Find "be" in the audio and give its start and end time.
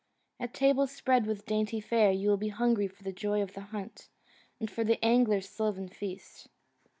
2.37-2.47